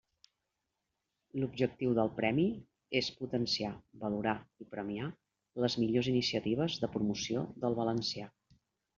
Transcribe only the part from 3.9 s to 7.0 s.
valorar i premiar les millors iniciatives de